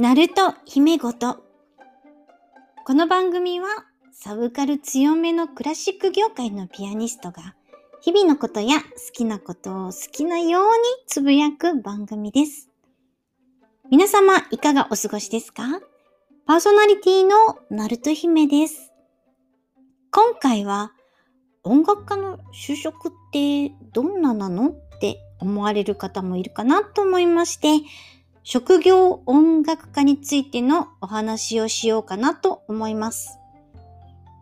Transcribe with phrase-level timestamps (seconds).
[0.00, 1.42] ナルト姫ごと。
[2.86, 3.66] この番組は
[4.12, 7.56] サブカル強めのクラシック業界のピアニストが
[8.00, 10.68] 日々のことや好きなことを好きなように
[11.08, 12.68] つぶやく番組です。
[13.90, 15.64] 皆様いかがお過ごしですか？
[16.46, 18.92] パーソナリティのナルト姫です。
[20.12, 20.92] 今回は
[21.64, 24.68] 音楽家の就職ってどんななの？
[24.68, 27.84] って思われる方もいるかなと思いまして、
[28.42, 33.38] 職業音楽家についてのお話をしようかなと思います。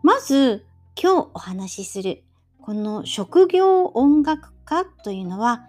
[0.03, 0.65] まず
[1.01, 2.23] 今日お話しする
[2.61, 5.67] この職業音楽家というのは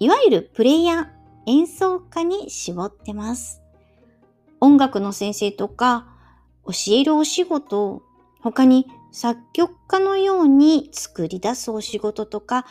[0.00, 1.06] いわゆるプレイヤー
[1.46, 3.62] 演奏家に絞ってます。
[4.60, 6.06] 音楽の先生とか
[6.66, 8.02] 教えるお仕事、
[8.40, 12.66] 他に作曲家のように作り出すお仕事とか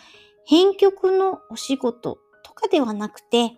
[0.46, 3.56] 編曲のお仕事とかではなくて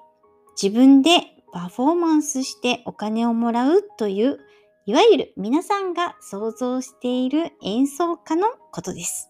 [0.62, 4.40] 自分でパフォーマンスしてお金をもらうという
[4.86, 9.30] いわゆる皆さんが想像している演奏家のことです。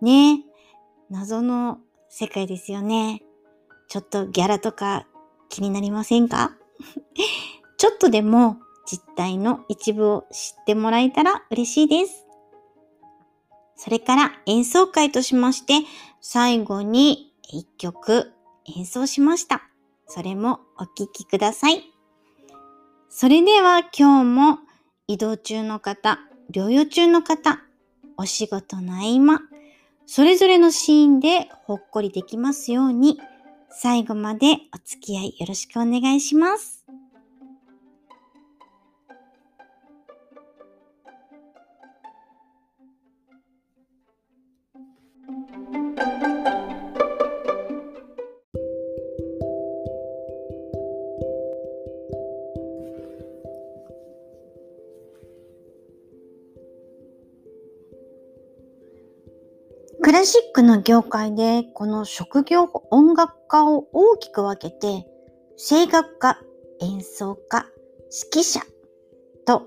[0.00, 0.36] ねえ、
[1.10, 3.22] 謎の世界ですよね。
[3.88, 5.06] ちょっとギャラとか
[5.48, 6.56] 気になりませんか？
[7.78, 12.26] ちょっとでも実態の一部を知ってもらえたら嬉しいです。
[13.76, 15.80] それから演奏会としまして
[16.20, 18.32] 最後に一曲
[18.76, 19.68] 演奏しました。
[20.06, 21.84] それもお聴きください。
[23.08, 24.58] それでは今日も
[25.06, 26.18] 移動中の方、
[26.50, 27.60] 療養中の方、
[28.16, 29.40] お仕事の合間、
[30.06, 33.20] それぞれのシーンでほっこりできますように、
[33.70, 36.81] 最後までお付き合いよろしくお願いします。
[60.22, 65.04] ラシックの業界でこの職業音楽家を大きく分けて
[65.56, 66.38] 声楽家、
[66.80, 67.66] 演奏家、
[68.32, 68.60] 指揮者
[69.44, 69.66] と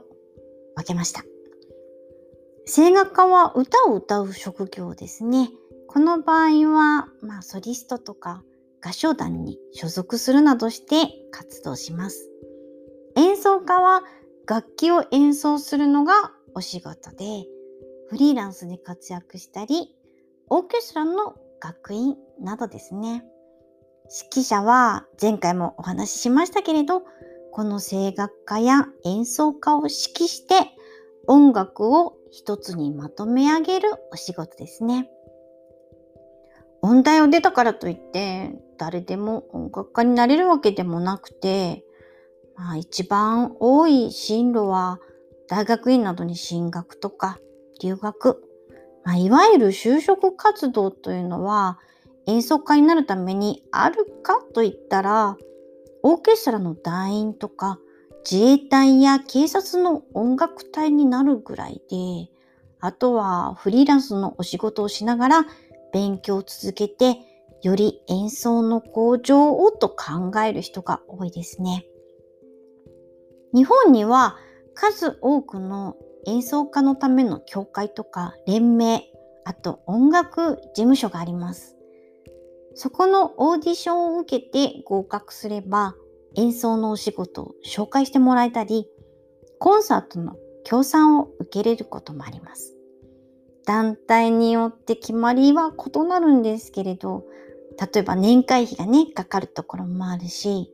[0.77, 1.25] 分けました。
[2.73, 5.49] 声楽家は歌を歌う職業ですね。
[5.89, 8.41] この場合は、まあ、ソリストとか
[8.81, 12.29] 合唱団に所属するなどして活動します。
[13.17, 14.03] 演奏家は
[14.47, 17.45] 楽器を演奏するのがお仕事で、
[18.07, 19.94] フリーランスで活躍したり、
[20.49, 23.23] オーケストラの学院などですね。
[24.29, 27.01] 指揮者は前回もお話ししましたけれど、
[27.51, 30.55] この声楽家や演奏家を指揮して
[31.27, 35.09] 音楽を一つにまとめ上げるお仕事ですね。
[36.81, 41.83] 音大を出たからといって誰でも音楽家になれるわけでもなくて、
[42.55, 44.99] まあ、一番多い進路は
[45.47, 47.39] 大学院などに進学とか
[47.81, 48.43] 留学
[49.05, 51.79] まあ、いわゆる就職活動というのは
[52.25, 55.37] 演奏家になるためにあるかといったら
[56.01, 57.79] オーケストラの団員とか
[58.29, 62.31] 自衛隊や警察の音楽隊になるぐらいで
[62.79, 65.45] あとはフリーランスのお仕事をしながら
[65.93, 67.17] 勉強を続けて
[67.61, 71.85] より演奏の向上をと考える人が多いですね。
[73.53, 74.35] 日本には
[74.73, 79.03] 数多くの演奏家のための協会とか連盟、
[79.45, 81.75] あと音楽事務所があります。
[82.73, 85.95] そこのオーディションを受けて合格すれば
[86.35, 88.87] 演奏のお仕事を紹介してもらえたり、
[89.59, 92.75] コンサートの協賛を受けれることもあります。
[93.65, 97.23] 団体によって決まりは異なるんですけれど、
[97.79, 100.71] 例えば年会費がね、かかるところもあるし、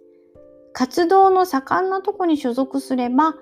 [0.73, 3.35] 活動の盛んなとこに所属すれば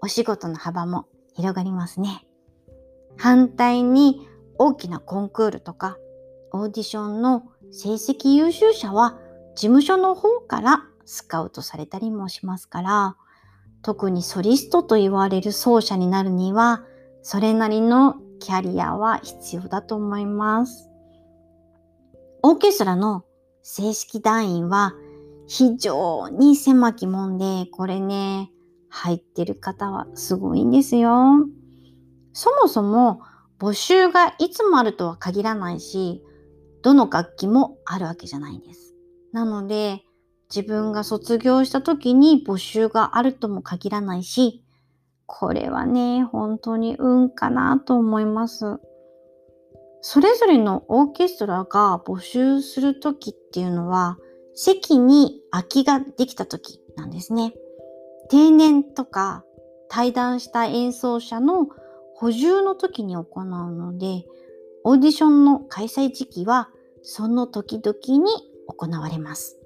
[0.00, 1.06] お仕事の幅も
[1.40, 2.26] 広がりますね。
[3.16, 4.28] 反対に
[4.58, 5.98] 大きなコンクールとか
[6.52, 9.18] オーディションの成績優秀者は
[9.54, 13.16] 事務所の方からスカウトされたりもしますから
[13.82, 16.82] 特にソリストと言われる奏者になるには
[17.22, 20.88] それなりのキャリアは必要だと思います。
[22.42, 23.24] オーケストラの
[23.62, 24.94] 正式団員は
[25.46, 28.50] 非常に狭きもんでこれね
[28.90, 31.46] 入ってる方はすごいんですよ。
[32.32, 33.22] そもそも
[33.58, 36.22] 募集がいつもあるとは限らないし、
[36.82, 38.94] どの楽器もあるわけじゃないんです。
[39.32, 40.04] なので、
[40.54, 44.64] 自分が卒業した時に募集があるとも限らないし、
[45.26, 48.80] これはね、本当に運かなと思います。
[50.00, 54.18] それぞれのオーケストラが募集する時っていうのは、
[54.54, 57.54] 席に空きができた時なんですね。
[58.30, 59.44] 定年とか
[59.88, 61.66] 対談した演奏者の
[62.14, 64.24] 補充の時に行うので、
[64.84, 66.70] オーディションの開催時期は
[67.02, 68.30] その時々に
[68.68, 69.58] 行われます。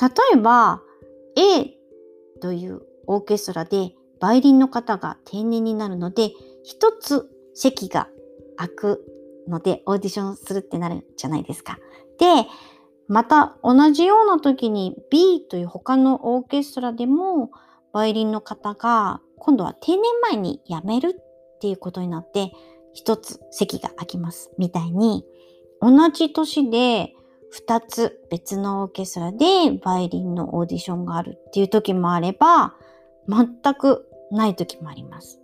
[0.00, 0.82] 例えば、
[1.36, 1.76] A
[2.40, 6.30] というオーケストラでバイオリンの方が定年になるので、
[6.62, 8.08] 一つ席が
[8.56, 9.04] 空く
[9.48, 11.78] のでオーディションするってなるじゃないですか。
[12.18, 12.46] で、
[13.08, 17.50] また同じような時に B という他のオーケストラでも
[17.92, 22.52] バイオリンの方が今度は定年前に辞めるっていうことになって
[22.94, 25.24] 一つ席が空きますみたいに
[25.80, 27.12] 同じ年で
[27.66, 32.74] 2つ別のオーケストラでバイオリンのオーディションがあるっていう時もあれば
[33.28, 35.40] 全くない時もあります。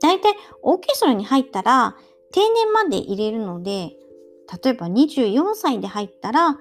[0.00, 1.96] 大体オーケストラに入ったら
[2.32, 3.96] 定年まで入れるので
[4.62, 6.58] 例えば24歳で入ったら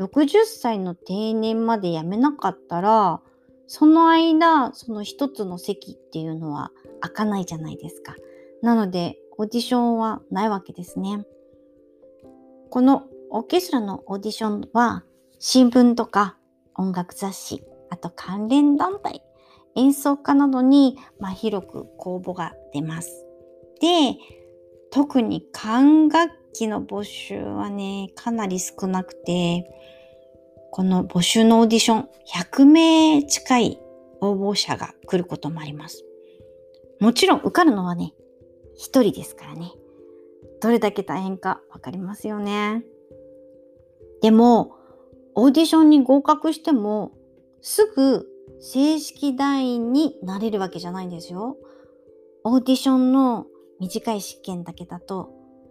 [0.00, 3.20] 60歳の定年まで辞めなかったら
[3.66, 6.70] その間その一つの席っていうのは
[7.00, 8.14] 開かないじゃないですか。
[8.62, 11.24] なのでオーディションはないわけですね。
[12.70, 15.04] このオーケストラのオーディションは
[15.38, 16.36] 新聞とか
[16.74, 19.22] 音楽雑誌、あと関連団体、
[19.76, 23.26] 演奏家などに、まあ、広く公募が出ます。
[23.80, 24.16] で、
[24.90, 29.68] 特に管楽器の募集はね、かなり少なくて、
[30.70, 33.80] この募集のオーディション、100名近い
[34.20, 36.04] 応募者が来ることもあります。
[37.00, 38.14] もちろん受かるのはね、
[38.76, 39.72] 一人ですからね。
[40.60, 42.84] どれだけ大変かわかりますよね。
[44.22, 44.74] でも、
[45.34, 47.12] オーディションに合格しても、
[47.60, 48.26] すぐ
[48.60, 51.56] 正式団員になれるわけじゃないんですよ。
[52.44, 53.46] オーディションの
[53.80, 55.30] 短い試験だけだと、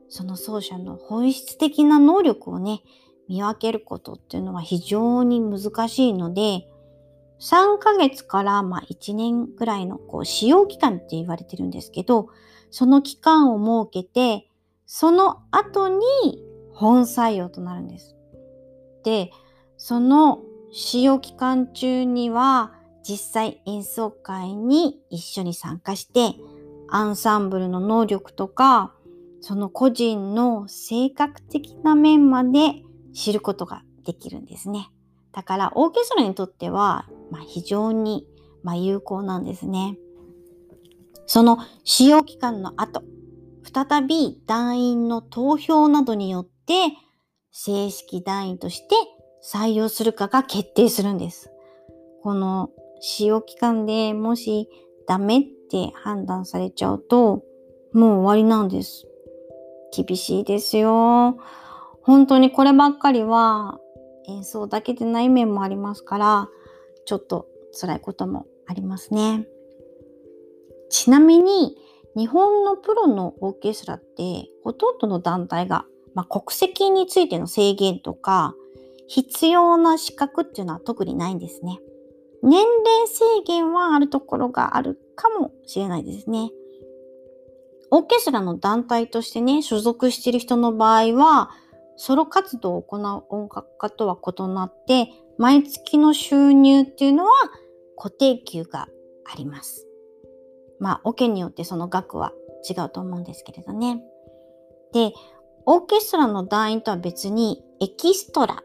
[0.09, 2.81] その奏者の本質的な能力をね、
[3.27, 6.67] 見分けることっていうのは非常に難しいので、
[7.39, 12.29] 3ヶ月からま1年ぐらいのこう使用期間って言われてるんですけど、
[12.71, 14.49] その期間を設けて、
[14.85, 16.01] その後に
[16.73, 18.15] 本採用となるんです。
[19.03, 19.31] で、
[19.77, 26.35] その使用期間中には実際演奏会に一緒に参加して、
[26.89, 28.93] アンサンブルの能力とか、
[29.41, 34.89] その個人の性格的な面まで知ることができるんですね。
[35.31, 38.25] だからオーケストラにとっては、まあ、非常に、
[38.63, 39.97] まあ、有効なんですね。
[41.25, 43.03] その使用期間の後、
[43.63, 46.93] 再び団員の投票などによって
[47.51, 48.95] 正式団員として
[49.43, 51.51] 採用するかが決定するんです。
[52.23, 52.69] この
[52.99, 54.69] 使用期間でもし
[55.07, 57.43] ダメって判断されちゃうと
[57.93, 59.07] もう終わりなんです。
[59.91, 61.37] 厳しいですよ。
[62.01, 63.79] 本当にこればっかりは
[64.27, 66.49] 演奏だけでない面もありますから、
[67.05, 67.47] ちょっと
[67.79, 69.47] 辛いこともありますね。
[70.89, 71.77] ちなみに、
[72.15, 78.55] 日本のプロのオーケストラってほとんどの団体が、まあ、国籍についての制限とか
[79.07, 81.79] 必要な資格っていうのは特にないんですね。
[82.47, 86.49] 年齢制限はあるところがあるかもしれないですね。
[87.91, 91.51] オーケストラの団体としてね、所属している人の場合は、
[91.97, 97.31] ソロ活動を行う音楽家とは異なって、毎月の収入っていうのは
[97.97, 98.87] 固定給が
[99.25, 99.85] あります。
[100.79, 102.31] まあ、オケによってその額は
[102.69, 104.01] 違うと思うんですけれどね。
[104.93, 105.13] で、
[105.65, 108.63] オーケストラの団員とは別にエキストラ。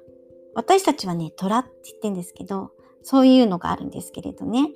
[0.55, 2.71] 私たちはね、トラって言ってんですけど、
[3.03, 4.71] そういうのがあるんですけれどね。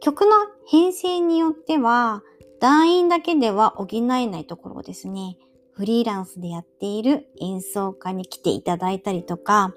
[0.00, 0.32] 曲の
[0.66, 2.22] 編成によっては、
[2.60, 5.36] 団員だけでは補えないところをですね、
[5.72, 9.74] フリーランスでやっている演奏家に来ていただいたりとか、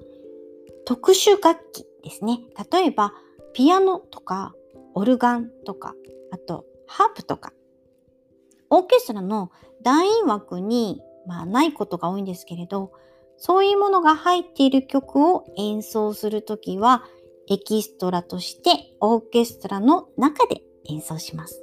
[0.86, 2.42] 特殊楽器ですね。
[2.72, 3.14] 例えば、
[3.54, 4.54] ピアノとか、
[4.94, 5.96] オルガンとか、
[6.32, 7.54] あと、ハープとか。
[8.70, 12.92] オーケストラの団員枠に、まあ、ないことが多いんですけれど、
[13.38, 17.04] そういうものが入っている曲を演奏するときは、
[17.50, 21.62] エキストラとしてオーケストラの中で演奏します。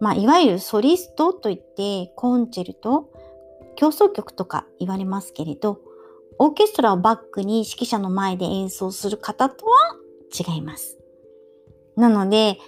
[0.00, 3.10] まあ、いわゆるソリストといって、コンチェルト、
[3.76, 5.80] 競争曲とか言われますけれど、
[6.38, 9.72] オーケストラをバックに指揮者の前で演奏する方とは
[10.38, 10.98] 違います。
[11.96, 12.58] なので、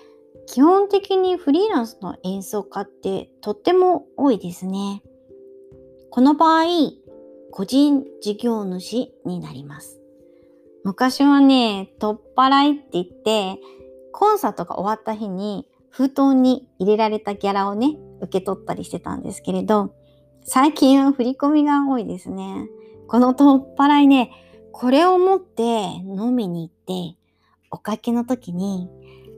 [0.46, 5.02] 基本的にフリーランスの演奏家ってとっても多いですね。
[6.10, 6.64] この場合、
[7.50, 9.97] 個人事業主になります。
[10.84, 13.60] 昔はね、取っ払いって言って、
[14.12, 19.94] コンサートが終わった日に封筒に入れられたギャラをね、受け取ったりしてたんですけれど、
[20.44, 22.68] 最近は振り込みが多いですね。
[23.06, 24.30] この取っ払いね、
[24.72, 26.74] これを持って飲みに行っ
[27.12, 27.18] て、
[27.70, 28.88] おかけの時に、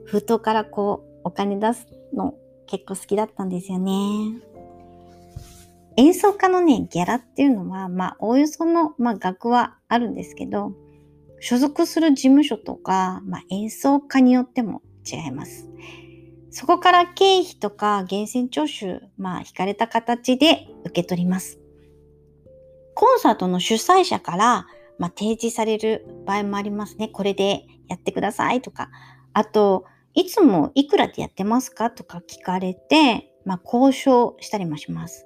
[0.05, 2.35] 封筒からこうお金出すの
[2.67, 3.91] 結構好きだったんですよね。
[5.97, 10.71] 演奏家のね、ギャラっていうのは、まあ、おおよその、まあ、額はあるんですけど、
[11.41, 15.67] 所属する事務所とか、まあ、演奏家によっても違います。
[16.51, 21.59] そこから経費とか源泉徴収、まあ、引かれた形で受け取ります。
[22.93, 24.67] コンサートの主催者から、
[24.99, 27.07] まあ、提示される場合もありますね。
[27.07, 28.89] これでやってくださいとか。
[29.33, 31.89] あと、いつもいくらでやってますか？
[31.89, 35.25] とか聞かれて、まあ、交渉したりもします。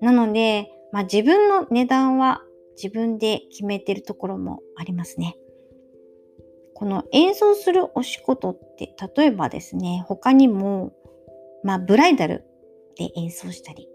[0.00, 2.42] なので、まあ、自分の値段は
[2.82, 5.36] 自分で決めてるところもありますね。
[6.82, 10.92] この演奏するお仕事って例えばですね他にも、
[11.62, 12.42] まあ、ブライダル
[12.96, 13.88] で演奏したり、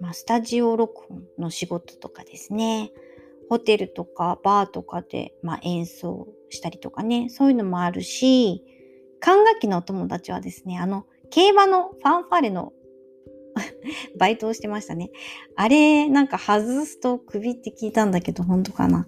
[0.00, 2.90] まあ、スタジオ録音の仕事とかですね
[3.48, 8.66] ホテルとかバーとかで、まあ、演奏したりとかねそういうのもあるし
[9.18, 12.74] 管楽器のお友達はですねあの競馬のファンファーレの
[14.18, 15.10] バイトをしてましたね。
[15.56, 19.06] あれ、なんか外すと首って聞いたんだけど、本当かな。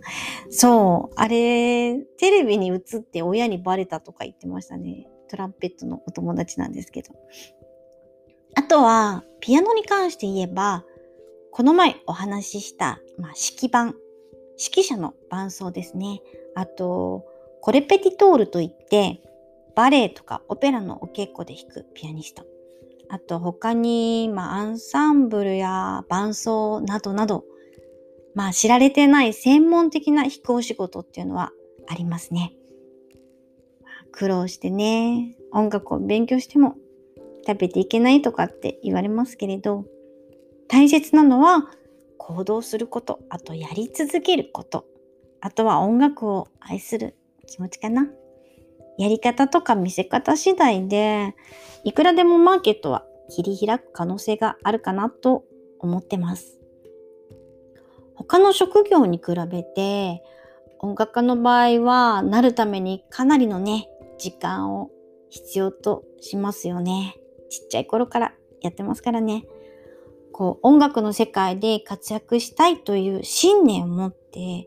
[0.51, 1.15] そう。
[1.17, 5.09] あれ、テレビに映って親にバレたとか言ってましたね。
[5.29, 7.13] トランペットのお友達なんですけど。
[8.55, 10.85] あとは、ピアノに関して言えば、
[11.51, 13.97] この前お話しした、まあ、指揮板、
[14.59, 16.21] 指揮者の伴奏ですね。
[16.55, 17.25] あと、
[17.61, 19.23] コレペティトールといって、
[19.75, 22.45] バレエとかオペラのお稽古で弾くピアニスト。
[23.13, 27.45] あと他に、まあ、アンサンブルや伴奏などなど、
[28.35, 31.53] まあ、知られてない専門的な飛行仕事っていうのは
[31.89, 32.55] ありますね。
[34.13, 36.75] 苦労してね、音楽を勉強しても
[37.47, 39.85] 食べていけないとかって言われますけれど、
[40.67, 41.71] 大切なのは
[42.17, 44.87] 行動すること、あとやり続けること、
[45.43, 47.15] あとは音楽を愛する
[47.47, 48.09] 気持ちかな。
[48.99, 51.35] やり方とか見せ方次第で、
[51.85, 55.45] いくらでもマーケットは切り開く可能性があるかなと
[55.79, 56.59] 思ってます。
[58.15, 60.23] 他の職業に比べて、
[60.79, 64.91] 音楽家の場合はなるためにかなりのね、時間を
[65.31, 67.17] 必要としますよね。
[67.51, 69.45] ちっちゃい頃からやってますからね。
[70.33, 74.67] こう音楽の世界で活躍したいという信念を持って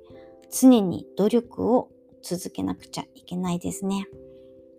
[0.51, 1.89] 常に努力を
[2.25, 4.07] 続けなくちゃいけないですね。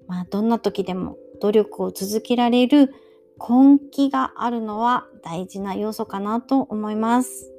[0.08, 2.92] まあ、どんな時でも努力を続けられる
[3.38, 7.52] 根気があるのは大事な要素かなと思います。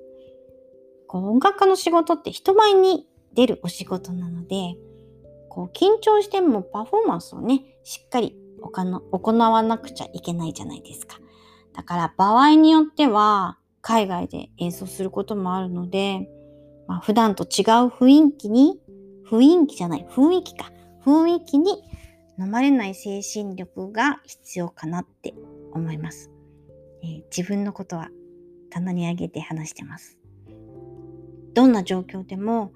[1.08, 4.76] こう音楽家の仕事って人前に出るお仕事なので、
[5.50, 11.18] こう緊張してもパフォーマンスをね、しっかり行わなくちゃいけないじゃないですか。
[11.74, 16.28] だから場合によっては海外で演奏することもあるので、
[16.88, 18.80] まあ、普段と違う雰囲気に
[19.30, 20.72] 雰囲気じゃない、雰囲気か。
[21.06, 21.84] 雰囲気に
[22.40, 25.34] 飲まれない精神力が必要かなって
[25.74, 26.32] 思います。
[27.02, 28.10] えー、自分のことは
[28.70, 30.18] 棚に上げて話してます。
[31.54, 32.72] どんな状況でも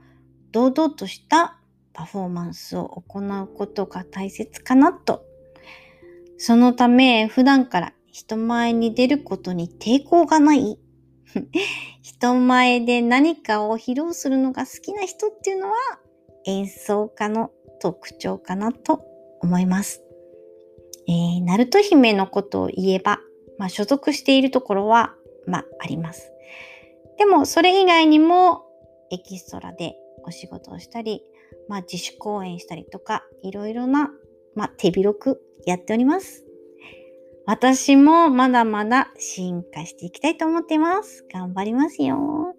[0.51, 1.59] 堂々とした
[1.93, 5.25] パフォーマンスを行うことが大切かなと。
[6.37, 10.79] そのため普段から人前に出ることに抵抗がない
[12.01, 15.75] 人前で何かを披露するのが好きな人っていうのは
[16.45, 19.03] 演奏家の特徴かなと
[19.41, 20.03] 思います。
[21.07, 23.19] えー、ナルト姫のことを言えば、
[23.57, 26.31] まあ、所属しているところは、まあ、あります。
[27.17, 28.63] でも、それ以外にも、
[29.11, 31.23] エキストラでお仕事をしたり、
[31.67, 34.11] まあ、自主公演したりとか、いろいろな、
[34.55, 36.45] まあ、手広くやっております。
[37.45, 41.25] 私もまだまだ進化していきたいと思っています。
[41.33, 42.55] 頑張りますよ。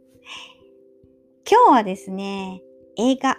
[1.49, 2.62] 今日はですね、
[2.99, 3.39] 映画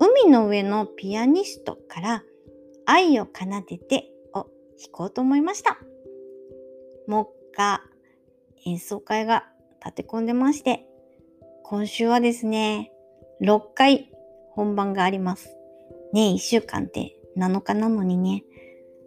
[0.00, 2.22] 海の上のピアニストから
[2.86, 4.48] 愛を奏でてを弾
[4.92, 5.78] こうと思いました。
[7.06, 7.82] 目下
[8.64, 9.46] 演奏会が
[9.84, 10.86] 立て込んでまして、
[11.64, 12.92] 今週はですね、
[13.42, 14.10] 6回
[14.52, 15.54] 本番があります。
[16.12, 18.44] ね、1週間って7日なのにね、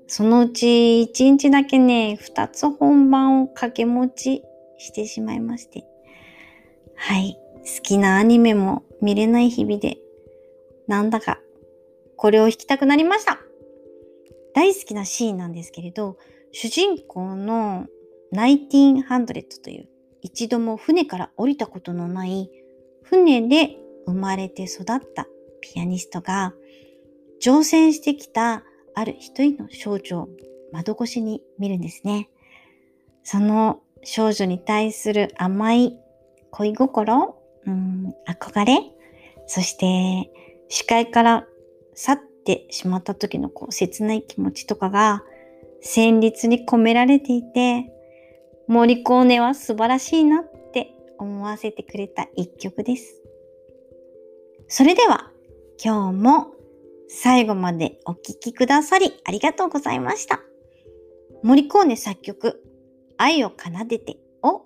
[0.08, 4.44] そのうち1日だけね、2つ本番を掛け持ち
[4.78, 5.86] してしまいまして。
[6.96, 7.38] はい。
[7.64, 9.98] 好きなアニメも見れない日々で
[10.92, 11.40] なんだか
[12.18, 13.40] これを弾きたくなりました。
[14.54, 16.18] 大好きなシーンなんですけれど、
[16.52, 17.88] 主人公の
[18.34, 19.90] 1900という
[20.22, 22.52] 一度も船から降りたことのない
[23.04, 25.28] 船で生まれて育った
[25.62, 26.54] ピアニストが
[27.40, 30.30] 乗船してきたある一人の少女を
[30.74, 32.30] 窓越しに見るんですね。
[33.24, 35.98] その少女に対する甘い
[36.52, 38.92] 恋心、うん、憧れ、
[39.48, 40.30] そして
[40.72, 41.48] 視界から
[41.94, 45.22] 去ってしまった時のこう切ない気持ちとかが
[45.84, 47.92] 旋律に込められていて、
[48.70, 53.22] モリコーネは素晴らしいなって思わせてくれた一曲です。
[54.70, 55.30] それでは
[55.84, 56.54] 今日も
[57.10, 60.40] 最後までお聴きくださりありがとうございました。
[61.44, 62.64] モリコーネ作曲
[63.18, 64.64] 愛を奏でてを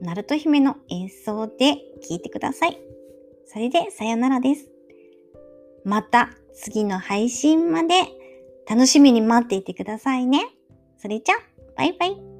[0.00, 1.74] ナルト姫の演奏で
[2.08, 2.78] 聴いてください。
[3.46, 4.73] それでさよならです。
[5.84, 7.94] また次の配信まで
[8.68, 10.46] 楽しみに待っていてくださいね。
[10.98, 11.34] それじゃ、
[11.76, 12.33] バイバイ。